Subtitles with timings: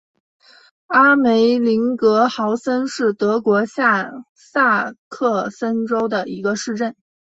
[0.87, 6.95] 阿梅林格豪森是德国下萨克森州的一个市镇。